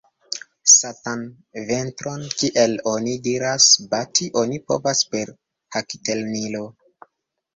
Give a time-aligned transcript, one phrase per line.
[0.75, 1.19] Satan
[1.71, 5.35] ventron, kiel oni diras, bati oni povas per
[5.77, 6.63] hakiltenilo.